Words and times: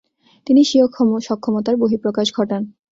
তিনি 0.47 0.61
স্বীয় 0.63 0.85
সক্ষমতার 1.27 1.75
বহিঃপ্রকাশ 1.77 2.27
ঘটান। 2.35 2.61